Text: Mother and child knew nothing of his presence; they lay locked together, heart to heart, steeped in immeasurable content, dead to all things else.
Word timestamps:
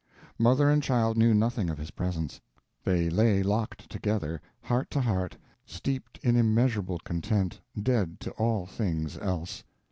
Mother 0.39 0.67
and 0.71 0.81
child 0.81 1.15
knew 1.15 1.31
nothing 1.31 1.69
of 1.69 1.77
his 1.77 1.91
presence; 1.91 2.41
they 2.83 3.07
lay 3.07 3.43
locked 3.43 3.87
together, 3.87 4.41
heart 4.63 4.89
to 4.89 5.01
heart, 5.01 5.37
steeped 5.63 6.17
in 6.23 6.35
immeasurable 6.35 6.97
content, 6.97 7.59
dead 7.79 8.19
to 8.21 8.31
all 8.31 8.65
things 8.65 9.15
else. 9.19 9.63